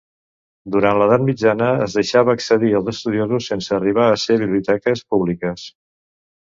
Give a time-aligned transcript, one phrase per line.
[0.75, 5.71] Durant l'Edat Mitjana es deixava accedir als estudiosos sense arribar a ser biblioteques públiques.